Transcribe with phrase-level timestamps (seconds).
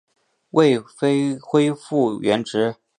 [0.49, 2.75] 未恢复原职